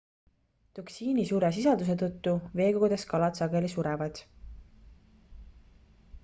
toksiini 0.77 1.25
suure 1.31 1.51
sisalduse 1.57 1.95
tõttu 2.03 2.33
veekogudes 2.61 3.05
kalad 3.13 3.39
sageli 3.41 3.71
surevad 3.75 4.23